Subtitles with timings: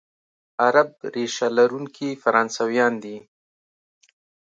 [0.65, 3.17] عرب ریشه لرونکي فرانسویان دي،